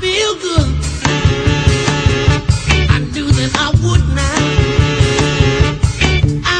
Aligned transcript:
feel 0.00 0.34
good. 0.40 0.66
I 2.88 2.98
knew 3.12 3.28
that 3.32 3.52
I 3.58 3.70
would 3.82 4.02
now. 4.14 4.40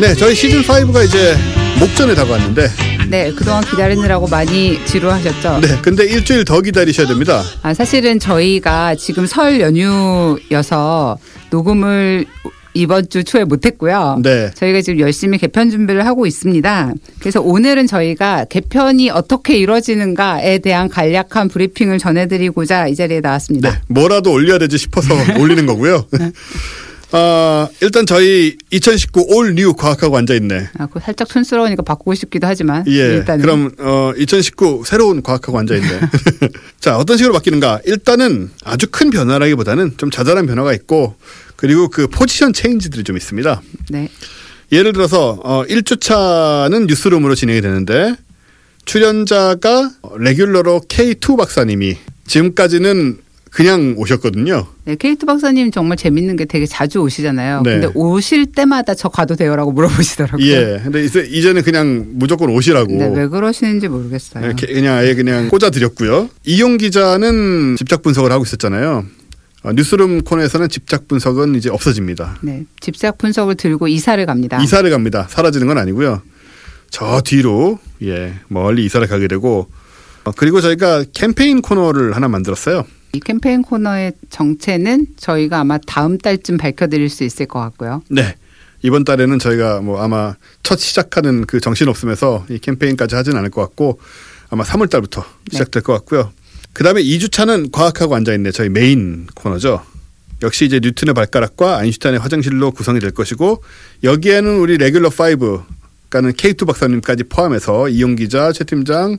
네, 0.01 0.15
저희 0.15 0.35
시즌 0.35 0.63
5가 0.63 1.05
이제 1.05 1.37
목전에 1.79 2.15
다가왔는데, 2.15 2.71
네, 3.09 3.33
그동안 3.33 3.65
기다리느라고 3.65 4.29
많이 4.29 4.79
지루하셨죠? 4.85 5.61
네, 5.61 5.79
근데 5.83 6.05
일주일 6.05 6.45
더 6.45 6.61
기다리셔야 6.61 7.07
됩니다. 7.07 7.43
아, 7.63 7.75
사실은 7.75 8.19
저희가 8.19 8.95
지금 8.95 9.27
설 9.27 9.61
연휴여서 9.61 11.19
녹음을 11.51 12.27
이번 12.75 13.09
주 13.09 13.25
초에 13.25 13.45
못했고요. 13.45 14.21
네. 14.23 14.51
저희가 14.55 14.81
지금 14.83 15.01
열심히 15.01 15.39
개편 15.39 15.71
준비를 15.71 16.07
하고 16.07 16.27
있습니다. 16.27 16.93
그래서 17.19 17.41
오늘은 17.41 17.87
저희가 17.87 18.47
개편이 18.47 19.11
어떻게 19.11 19.57
이루어지는가에 19.59 20.59
대한 20.59 20.89
간략한 20.89 21.49
브리핑을 21.49 21.99
전해드리고자 21.99 22.89
이 22.89 22.95
자리에 22.95 23.21
나왔습니다. 23.21 23.71
네, 23.71 23.77
뭐라도 23.89 24.33
올려야 24.33 24.59
되지 24.59 24.79
싶어서 24.79 25.15
올리는 25.39 25.67
거고요. 25.67 26.07
아, 27.13 27.69
일단 27.81 28.07
저희 28.07 28.57
2019 28.71 29.27
all 29.35 29.55
new 29.55 29.75
과학하고 29.75 30.17
앉아 30.17 30.35
있네. 30.35 30.69
아, 30.79 30.87
그 30.87 31.01
살짝 31.01 31.29
촌스러우니까 31.29 31.83
바꾸고 31.83 32.15
싶기도 32.15 32.47
하지만 32.47 32.85
예. 32.87 32.93
일단은 33.17 33.43
그럼 33.43 33.71
어 33.79 34.13
2019 34.17 34.85
새로운 34.87 35.23
과학하고 35.23 35.59
앉아 35.59 35.75
있네. 35.75 36.01
자, 36.81 36.97
어떤 36.99 37.17
식으로 37.17 37.33
바뀌는가? 37.35 37.81
일단은 37.85 38.51
아주 38.65 38.87
큰 38.91 39.11
변화라기보다는 39.11 39.95
좀 39.97 40.11
자잘한 40.11 40.47
변화가 40.47 40.73
있고 40.75 41.17
그리고 41.57 41.89
그 41.89 42.07
position 42.09 42.53
change들이 42.53 43.03
좀 43.05 43.17
있습니다. 43.17 43.61
네. 43.91 44.09
예를 44.73 44.93
들어서 44.93 45.41
어 45.43 45.65
1주차는 45.69 46.87
뉴스룸으로 46.87 47.35
진행이 47.35 47.61
되는데 47.61 48.15
출연자가 48.85 49.91
레귤러로 50.19 50.83
K2 50.89 51.37
박사님이 51.37 51.97
지금까지는 52.27 53.19
그냥 53.51 53.95
오셨거든요. 53.99 54.67
네, 54.85 54.97
케이트 54.97 55.27
박사님 55.27 55.71
정말 55.73 55.97
재밌는 55.97 56.37
게 56.37 56.45
되게 56.45 56.67
자주 56.67 57.01
오시잖아요. 57.01 57.63
네. 57.65 57.81
근데 57.81 57.91
오실 57.95 58.47
때마다 58.47 58.95
저 58.95 59.09
가도 59.09 59.35
돼요라고 59.35 59.73
물어보시더라고요. 59.73 60.47
예. 60.47 60.81
근데 60.83 61.05
이제 61.05 61.27
이제는 61.29 61.63
그냥 61.63 62.07
무조건 62.13 62.51
오시라고. 62.51 62.93
네, 62.93 63.11
왜 63.13 63.27
그러시는지 63.27 63.89
모르겠어요. 63.89 64.45
이렇게 64.45 64.67
그냥 64.69 64.97
아예 64.97 65.15
그냥 65.15 65.49
꽂아 65.49 65.71
드렸고요. 65.71 66.31
이용 66.45 66.79
기자는 66.79 67.77
집착 67.77 68.03
분석을 68.03 68.31
하고 68.31 68.45
있었잖아요. 68.45 69.05
어, 69.63 69.73
뉴스룸 69.73 70.23
코너에서는 70.23 70.69
집착 70.69 71.09
분석은 71.09 71.57
이제 71.57 71.69
없어집니다. 71.71 72.39
네, 72.43 72.65
집착 72.81 73.19
분석을 73.19 73.57
들고 73.57 73.89
이사를 73.89 74.25
갑니다. 74.27 74.63
이사를 74.63 74.89
갑니다. 74.91 75.27
사라지는 75.29 75.67
건 75.67 75.77
아니고요. 75.77 76.23
저 76.91 77.21
뒤로 77.21 77.79
예 78.03 78.33
멀리 78.49 78.85
이사를 78.85 79.07
가게 79.09 79.29
되고 79.29 79.69
어, 80.25 80.31
그리고 80.37 80.61
저희가 80.61 81.05
캠페인 81.13 81.61
코너를 81.63 82.15
하나 82.15 82.29
만들었어요. 82.29 82.85
이 83.13 83.21
캠페인 83.21 83.63
코너의 83.63 84.13
정체는 84.31 85.07
저희가 85.17 85.61
아마 85.61 85.79
다음 85.79 86.19
달쯤 86.19 86.59
밝혀드릴 86.59 87.09
수 87.09 87.25
있을 87.25 87.47
것 87.47 87.59
같고요. 87.61 88.03
네. 88.09 88.35
이번 88.83 89.05
달에는 89.05 89.39
저희가 89.39 89.81
뭐 89.81 90.01
아마 90.01 90.35
첫 90.63 90.79
시작하는 90.79 91.45
그 91.45 91.61
정신 91.61 91.89
없음에서 91.89 92.47
이 92.49 92.59
캠페인까지 92.59 93.15
하진 93.15 93.37
않을 93.37 93.51
것 93.51 93.61
같고 93.63 94.01
아마 94.49 94.65
3월 94.65 94.89
달부터 94.89 95.25
시작될 95.51 95.83
것 95.83 95.93
같고요. 95.93 96.33
그 96.73 96.85
다음에 96.85 97.03
2주차는 97.03 97.73
과학하고 97.73 98.15
앉아있네. 98.15 98.53
저희 98.53 98.69
메인 98.69 99.27
코너죠. 99.35 99.85
역시 100.43 100.65
이제 100.65 100.81
뉴턴의 100.83 101.15
발가락과 101.15 101.79
아인슈타인의 101.79 102.21
화장실로 102.21 102.71
구성이 102.71 103.01
될 103.01 103.11
것이고 103.11 103.63
여기에는 104.03 104.59
우리 104.59 104.79
regular 104.79 105.09
5 105.09 105.65
그러니까는 106.09 106.33
K2 106.33 106.67
박사님까지 106.67 107.25
포함해서 107.25 107.89
이용 107.89 108.17
기자, 108.17 108.51
최 108.53 108.65
팀장, 108.65 109.17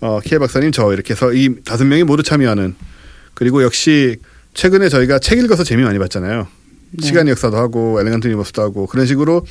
어, 0.00 0.20
K 0.24 0.38
박사님 0.38 0.72
저 0.72 0.92
이렇게 0.92 1.14
해서 1.14 1.32
이 1.32 1.54
다섯 1.64 1.84
명이 1.84 2.04
모두 2.04 2.22
참여하는 2.22 2.74
그리고 3.34 3.62
역시 3.62 4.16
최근에 4.54 4.88
저희가 4.88 5.18
책 5.18 5.38
읽어서 5.38 5.64
재미 5.64 5.82
많이 5.82 5.98
봤잖아요. 5.98 6.46
네. 6.92 7.06
시간의 7.06 7.30
역사도 7.32 7.56
하고 7.56 8.00
Elegant 8.00 8.26
Universe도 8.28 8.62
하고 8.62 8.86
그런 8.86 9.06
식으로 9.06 9.46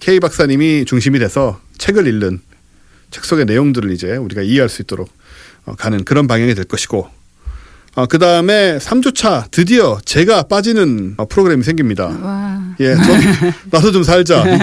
K 0.00 0.20
박사님이 0.20 0.84
중심이 0.86 1.18
돼서 1.18 1.60
책을 1.78 2.06
읽는 2.06 2.40
책 3.10 3.24
속의 3.24 3.44
내용들을 3.44 3.90
이제 3.92 4.16
우리가 4.16 4.42
이해할 4.42 4.68
수 4.68 4.82
있도록 4.82 5.08
어, 5.66 5.74
가는 5.74 6.04
그런 6.04 6.26
방향이 6.26 6.54
될 6.54 6.64
것이고 6.64 7.08
어, 7.96 8.06
그 8.06 8.18
다음에 8.18 8.78
3주차 8.78 9.50
드디어 9.50 9.98
제가 10.04 10.44
빠지는 10.44 11.14
어, 11.16 11.26
프로그램이 11.26 11.64
생깁니다. 11.64 12.06
와, 12.06 12.74
예, 12.80 12.94
저, 12.94 13.00
나도 13.72 13.90
좀 13.90 14.02
살자. 14.02 14.44
네. 14.44 14.58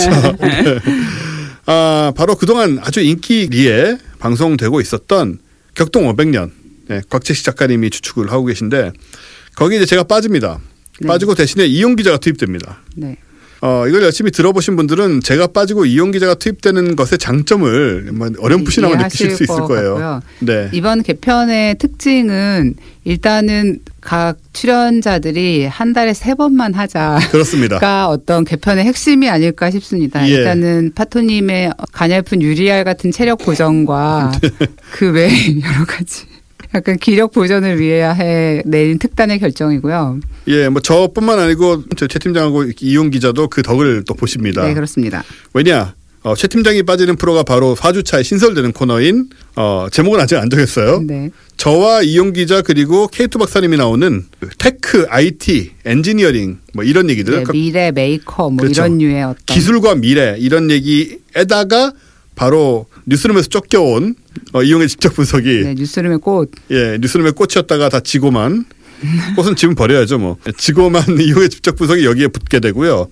아, 1.66 2.14
바로 2.16 2.36
그동안 2.36 2.80
아주 2.84 3.00
인기리에 3.02 3.98
방송되고 4.20 4.82
있었던 4.82 5.40
격동 5.74 6.14
500년. 6.14 6.52
예, 6.90 7.02
곽재식 7.10 7.46
작가님이 7.46 7.90
주축을 7.90 8.32
하고 8.32 8.46
계신데 8.46 8.92
거기 9.56 9.78
이제 9.78 9.86
제가 9.86 10.04
빠집니다. 10.04 10.60
네. 11.00 11.08
빠지고 11.08 11.36
대신에 11.36 11.66
이용 11.66 11.96
기자가 11.96 12.18
투입됩니다. 12.18 12.80
네. 12.96 13.18
어, 13.66 13.88
이걸 13.88 14.04
열심히 14.04 14.30
들어보신 14.30 14.76
분들은 14.76 15.22
제가 15.22 15.48
빠지고 15.48 15.86
이용 15.86 16.12
기자가 16.12 16.36
투입되는 16.36 16.98
것의 16.98 17.18
장점을 17.18 18.10
뭐 18.12 18.30
어렴풋이나마 18.40 18.98
느끼실 18.98 19.32
수 19.32 19.44
있을 19.44 19.56
것 19.56 19.68
거예요. 19.70 19.94
같고요. 19.96 20.22
네. 20.40 20.70
이번 20.74 21.02
개편의 21.02 21.78
특징은 21.78 22.76
일단은 23.06 23.80
각 24.02 24.36
출연자들이 24.52 25.66
한 25.66 25.94
달에 25.94 26.14
세 26.14 26.34
번만 26.36 26.74
하자. 26.74 27.20
그렇습니다. 27.32 27.80
가 27.80 28.10
어떤 28.10 28.44
개편의 28.44 28.84
핵심이 28.84 29.30
아닐까 29.30 29.72
싶습니다. 29.72 30.28
예. 30.28 30.34
일단은 30.34 30.92
파토님의 30.94 31.72
가냘픈 31.94 32.42
유리알 32.42 32.84
같은 32.84 33.12
체력 33.12 33.38
보정과 33.40 34.34
그외 34.92 35.30
여러 35.64 35.86
가지 35.86 36.26
약간 36.74 36.98
기력 36.98 37.32
보존을 37.32 37.80
위해 37.80 38.62
내린 38.66 39.00
특단의 39.00 39.40
결정이고요. 39.40 40.20
예, 40.48 40.70
뭐 40.70 40.82
저뿐만 40.82 41.40
아니고 41.40 41.84
저최 41.96 42.20
팀장하고 42.20 42.66
이용 42.82 43.10
기자도 43.10 43.48
그 43.48 43.62
덕을 43.62 44.04
또 44.06 44.14
보십니다. 44.14 44.66
네, 44.66 44.74
그렇습니다. 44.74 45.24
왜냐? 45.54 45.94
어, 46.24 46.36
최 46.36 46.48
팀장이 46.48 46.84
빠지는 46.84 47.18
프로가 47.18 47.44
바로 47.44 47.76
4주차에 47.76 48.24
신설되는 48.24 48.72
코너인 48.72 49.28
어, 49.58 49.88
제목은 49.92 50.22
아직 50.22 50.38
안 50.38 50.50
정했어요. 50.50 51.02
네. 51.06 51.30
저와 51.58 52.02
이용 52.02 52.32
기자 52.32 52.62
그리고 52.62 53.08
K2 53.08 53.38
박사님이 53.38 53.76
나오는 53.78 54.26
그 54.40 54.50
tech, 54.58 55.06
IT, 55.10 55.72
엔지니어링 55.86 56.60
뭐 56.74 56.86
이런 56.86 57.10
얘기들 57.10 57.44
네, 57.44 57.52
미래 57.52 57.92
메이커 57.92 58.50
뭐 58.50 58.62
그렇죠. 58.62 58.86
이런 58.86 58.98
류의 59.00 59.24
어떤 59.24 59.44
기술과 59.46 59.96
미래 59.96 60.38
이런 60.40 60.72
얘기에다가 60.72 61.92
바로 62.36 62.86
뉴스룸에서 63.06 63.50
쫓겨온 63.50 64.16
어, 64.54 64.64
이용의 64.64 64.88
집착 64.88 65.14
분석이 65.14 65.62
네, 65.64 65.74
뉴스룸의 65.76 66.20
꽃 66.20 66.52
예 66.72 66.98
뉴스룸의 67.00 67.34
꽃이었다가 67.34 67.90
다 67.90 68.00
지고만 68.00 68.66
꽃은 69.36 69.56
지금 69.56 69.76
버려야죠 69.76 70.18
뭐 70.18 70.38
지고만 70.58 71.04
이용의 71.20 71.50
집착 71.50 71.76
분석이 71.76 72.06
여기에 72.06 72.28
붙게 72.28 72.60
되고요. 72.60 73.08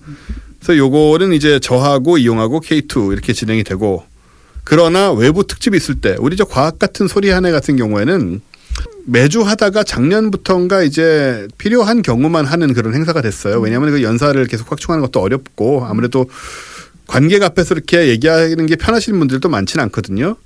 그래서 0.58 0.76
요거는 0.78 1.32
이제 1.32 1.58
저하고 1.58 2.18
이용하고 2.18 2.60
K2 2.60 3.12
이렇게 3.12 3.32
진행이 3.32 3.64
되고 3.64 4.04
그러나 4.64 5.10
외부 5.12 5.44
특집이 5.46 5.76
있을 5.76 5.96
때 5.96 6.16
우리 6.20 6.36
저 6.36 6.44
과학 6.44 6.78
같은 6.78 7.08
소리 7.08 7.30
한 7.30 7.44
해 7.44 7.50
같은 7.50 7.76
경우에는 7.76 8.40
매주 9.04 9.42
하다가 9.42 9.82
작년부터인가 9.82 10.82
이제 10.84 11.48
필요한 11.58 12.02
경우만 12.02 12.46
하는 12.46 12.72
그런 12.72 12.94
행사가 12.94 13.20
됐어요. 13.20 13.58
왜냐하면 13.60 13.90
그 13.90 14.02
연사를 14.02 14.46
계속 14.46 14.70
확충하는 14.70 15.02
것도 15.04 15.20
어렵고 15.20 15.84
아무래도 15.84 16.26
관객 17.08 17.42
앞에서 17.42 17.74
이렇게 17.74 18.08
얘기하는 18.08 18.66
게 18.66 18.76
편하신 18.76 19.18
분들도 19.18 19.48
많지는 19.48 19.82
않거든요. 19.86 20.36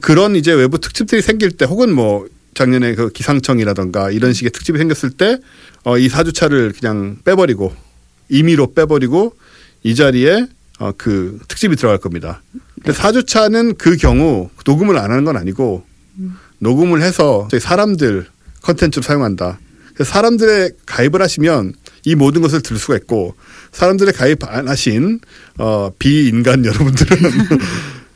그런 0.00 0.36
이제 0.36 0.52
외부 0.52 0.78
특집들이 0.78 1.22
생길 1.22 1.50
때 1.52 1.64
혹은 1.64 1.94
뭐 1.94 2.26
작년에 2.54 2.94
그 2.94 3.10
기상청이라던가 3.10 4.10
이런 4.10 4.32
식의 4.32 4.50
특집이 4.50 4.78
생겼을 4.78 5.10
때 5.10 5.38
어, 5.84 5.98
이 5.98 6.08
사주차를 6.08 6.72
그냥 6.72 7.18
빼버리고 7.24 7.72
임의로 8.28 8.74
빼버리고 8.74 9.34
이 9.82 9.94
자리에 9.94 10.46
어, 10.78 10.92
그 10.96 11.38
특집이 11.48 11.76
들어갈 11.76 11.98
겁니다. 11.98 12.42
근데 12.76 12.92
사주차는 12.92 13.76
그 13.76 13.96
경우 13.96 14.50
녹음을 14.66 14.98
안 14.98 15.10
하는 15.10 15.24
건 15.24 15.36
아니고 15.36 15.84
녹음을 16.58 17.02
해서 17.02 17.48
저희 17.50 17.60
사람들 17.60 18.26
컨텐츠로 18.62 19.02
사용한다. 19.02 19.58
그래서 19.94 20.10
사람들에 20.10 20.72
가입을 20.86 21.20
하시면 21.20 21.74
이 22.04 22.14
모든 22.14 22.42
것을 22.42 22.62
들을 22.62 22.78
수가 22.78 22.96
있고 22.96 23.34
사람들에 23.72 24.12
가입 24.14 24.44
안 24.44 24.68
하신 24.68 25.20
어, 25.58 25.90
비인간 25.98 26.64
여러분들은 26.66 27.30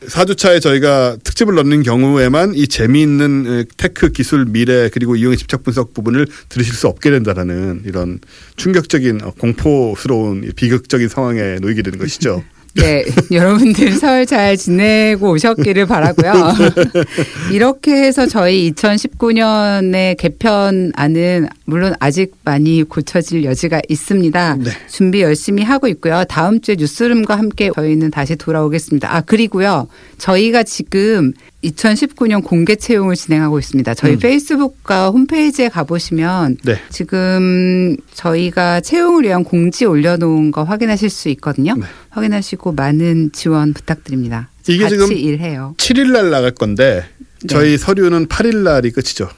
사주차에 0.07 0.59
저희가 0.59 1.17
특집을 1.23 1.55
넣는 1.55 1.83
경우에만 1.83 2.53
이 2.55 2.67
재미있는 2.67 3.45
에, 3.47 3.63
tech 3.77 4.11
기술 4.11 4.45
미래 4.45 4.89
그리고 4.89 5.15
이용의 5.15 5.37
집착 5.37 5.63
분석 5.63 5.93
부분을 5.93 6.27
들으실 6.49 6.73
수 6.73 6.87
없게 6.87 7.11
된다라는 7.11 7.83
이런 7.85 8.19
충격적인 8.55 9.21
어, 9.23 9.31
공포스러운 9.39 10.49
비극적인 10.55 11.09
상황에 11.09 11.57
놓이게 11.61 11.81
되는 11.81 11.99
것이죠. 11.99 12.43
네, 12.77 13.03
여러분들 13.31 13.93
설 13.93 14.25
잘 14.27 14.55
지내고 14.55 15.31
오셨기를 15.31 15.87
바라고요. 15.87 16.53
이렇게 17.51 17.91
해서 18.03 18.27
저희 18.27 18.71
2019년의 18.71 20.15
개편안은 20.17 21.47
물론 21.69 21.93
아직 21.99 22.33
많이 22.45 22.81
고쳐질 22.83 23.43
여지가 23.43 23.81
있습니다. 23.89 24.55
네. 24.55 24.71
준비 24.89 25.21
열심히 25.21 25.63
하고 25.63 25.89
있고요. 25.89 26.23
다음 26.29 26.61
주에 26.61 26.77
뉴스룸과 26.79 27.37
함께 27.37 27.71
저희는 27.75 28.09
다시 28.09 28.37
돌아오겠습니다. 28.37 29.13
아, 29.13 29.19
그리고요. 29.19 29.89
저희가 30.17 30.63
지금 30.63 31.33
2019년 31.65 32.41
공개 32.41 32.77
채용을 32.77 33.15
진행하고 33.15 33.59
있습니다. 33.59 33.95
저희 33.95 34.13
음. 34.13 34.19
페이스북과 34.19 35.09
홈페이지에 35.09 35.67
가보시면 35.67 36.55
네. 36.63 36.79
지금 36.89 37.97
저희가 38.13 38.79
채용을 38.79 39.25
위한 39.25 39.43
공지 39.43 39.83
올려놓은 39.83 40.51
거 40.51 40.63
확인하실 40.63 41.09
수 41.09 41.27
있거든요. 41.29 41.75
네. 41.75 41.83
확인하시고 42.11 42.71
많은 42.71 43.31
지원 43.33 43.73
부탁드립니다. 43.73 44.49
이게 44.69 44.87
지금 44.87 45.11
일해요. 45.11 45.73
7일 45.75 46.13
날 46.13 46.29
나갈 46.29 46.51
건데 46.51 47.03
저희 47.49 47.77
서류는 47.77 48.27
8일 48.27 48.55
날이 48.63 48.91
끝이죠. 48.91 49.29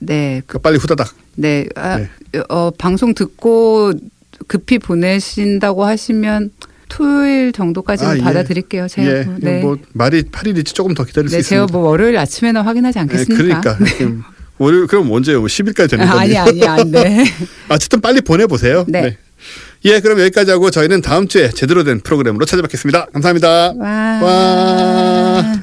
네, 0.00 0.42
그러니까 0.44 0.58
빨리 0.58 0.78
후다닥. 0.78 1.27
네, 1.38 1.66
아, 1.76 1.98
네. 1.98 2.08
어, 2.48 2.70
방송 2.76 3.14
듣고 3.14 3.92
급히 4.48 4.78
보내신다고 4.78 5.84
하시면 5.84 6.50
토요일 6.88 7.52
정도까지는 7.52 8.12
아, 8.12 8.16
예. 8.16 8.20
받아드릴게요. 8.20 8.88
제가 8.88 9.08
예. 9.08 9.22
뭐, 9.22 9.36
네, 9.40 9.60
뭐 9.60 9.76
말이 9.92 10.22
8일이지 10.22 10.74
조금 10.74 10.94
더 10.94 11.04
기다릴 11.04 11.30
네, 11.30 11.42
수 11.42 11.48
제가 11.48 11.62
있습니다. 11.64 11.78
뭐 11.78 11.90
월요일 11.90 12.18
아침에는 12.18 12.62
확인하지 12.62 12.94
네, 12.94 13.00
않겠습니까? 13.02 13.36
그러니까 13.36 13.76
그럼 13.98 14.24
월요일 14.58 14.86
그럼 14.88 15.12
언제요? 15.12 15.42
10일까지 15.44 15.90
되는 15.90 16.06
아, 16.08 16.14
건데. 16.14 16.36
아니 16.36 16.38
아니 16.38 16.66
안 16.66 16.90
돼. 16.90 17.24
어쨌든 17.68 18.00
빨리 18.00 18.20
보내보세요. 18.20 18.84
네. 18.88 19.16
예, 19.84 20.00
그럼 20.00 20.18
여기까지 20.20 20.50
하고 20.50 20.70
저희는 20.70 21.02
다음 21.02 21.28
주에 21.28 21.50
제대로 21.50 21.84
된 21.84 22.00
프로그램으로 22.00 22.46
찾아뵙겠습니다. 22.46 23.06
감사합니다. 23.12 23.74
와. 23.78 24.20
와. 24.22 25.60